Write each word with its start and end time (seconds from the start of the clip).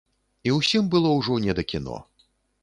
І 0.49 0.53
ўсім 0.59 0.87
было 0.95 1.11
ўжо 1.19 1.37
не 1.45 1.53
да 1.61 1.67
кіно. 1.75 1.99